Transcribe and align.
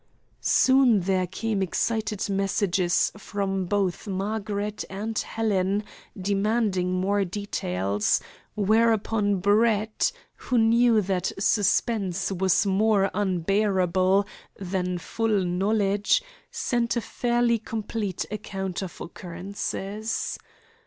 Soon 0.39 1.01
there 1.01 1.27
came 1.27 1.61
excited 1.61 2.27
messages 2.27 3.11
from 3.17 3.65
both 3.65 4.07
Margaret 4.07 4.83
and 4.89 5.15
Helen 5.15 5.83
demanding 6.19 6.91
more 6.93 7.23
details, 7.23 8.19
whereupon 8.55 9.35
Brett, 9.41 10.11
who 10.37 10.57
knew 10.57 11.01
that 11.01 11.31
suspense 11.37 12.31
was 12.31 12.65
more 12.65 13.11
unbearable 13.13 14.25
than 14.59 14.97
full 14.97 15.45
knowledge, 15.45 16.23
sent 16.49 16.95
a 16.95 17.01
fairly 17.01 17.59
complete 17.59 18.25
account 18.31 18.81
of 18.81 18.99
occurrences. 19.01 20.39